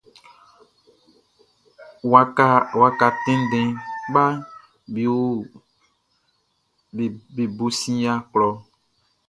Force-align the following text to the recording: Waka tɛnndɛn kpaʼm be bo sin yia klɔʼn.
Waka 2.85 3.07
tɛnndɛn 3.23 3.69
kpaʼm 4.09 4.35
be 7.35 7.43
bo 7.57 7.65
sin 7.79 7.95
yia 8.01 8.13
klɔʼn. 8.31 8.57